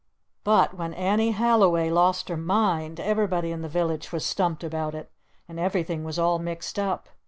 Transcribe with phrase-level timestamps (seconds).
[0.43, 5.11] But when Annie Halliway lost her mind, everybody in the village was stumped about it.
[5.47, 7.07] And everything was all mixed up.